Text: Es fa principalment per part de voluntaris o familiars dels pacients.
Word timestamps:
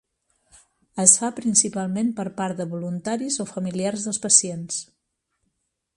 Es 1.03 1.13
fa 1.23 1.29
principalment 1.39 2.09
per 2.21 2.25
part 2.39 2.63
de 2.63 2.67
voluntaris 2.73 3.39
o 3.45 3.49
familiars 3.53 4.07
dels 4.09 4.23
pacients. 4.25 4.81